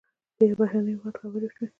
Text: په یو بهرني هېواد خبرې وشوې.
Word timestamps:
په 0.37 0.43
یو 0.49 0.57
بهرني 0.61 0.93
هېواد 0.97 1.15
خبرې 1.21 1.47
وشوې. 1.47 1.67